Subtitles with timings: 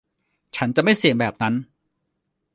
[0.55, 1.53] ฉันจะไม่เสี่ยงแบบนั้น